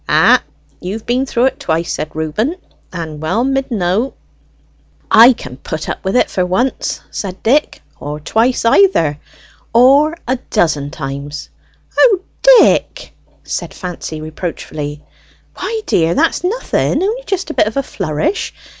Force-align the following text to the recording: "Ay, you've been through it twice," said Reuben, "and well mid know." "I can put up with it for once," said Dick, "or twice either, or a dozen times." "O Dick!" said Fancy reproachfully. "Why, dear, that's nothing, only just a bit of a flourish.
"Ay, 0.09 0.39
you've 0.79 1.05
been 1.05 1.27
through 1.27 1.45
it 1.45 1.59
twice," 1.59 1.93
said 1.93 2.15
Reuben, 2.15 2.55
"and 2.91 3.21
well 3.21 3.43
mid 3.43 3.69
know." 3.69 4.15
"I 5.11 5.31
can 5.31 5.57
put 5.57 5.87
up 5.87 6.03
with 6.03 6.15
it 6.15 6.27
for 6.27 6.43
once," 6.43 7.01
said 7.11 7.43
Dick, 7.43 7.83
"or 7.99 8.19
twice 8.19 8.65
either, 8.65 9.19
or 9.75 10.17
a 10.27 10.37
dozen 10.49 10.89
times." 10.89 11.49
"O 11.95 12.21
Dick!" 12.41 13.13
said 13.43 13.75
Fancy 13.75 14.19
reproachfully. 14.21 15.03
"Why, 15.57 15.81
dear, 15.85 16.15
that's 16.15 16.43
nothing, 16.43 17.03
only 17.03 17.23
just 17.27 17.51
a 17.51 17.53
bit 17.53 17.67
of 17.67 17.77
a 17.77 17.83
flourish. 17.83 18.55